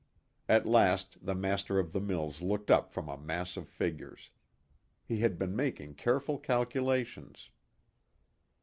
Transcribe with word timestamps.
At 0.49 0.67
last 0.67 1.23
the 1.23 1.35
master 1.35 1.77
of 1.77 1.91
the 1.93 2.01
mills 2.01 2.41
looked 2.41 2.71
up 2.71 2.91
from 2.91 3.07
a 3.07 3.19
mass 3.19 3.55
of 3.55 3.67
figures. 3.67 4.31
He 5.05 5.19
had 5.19 5.37
been 5.37 5.55
making 5.55 5.93
careful 5.93 6.39
calculations. 6.39 7.51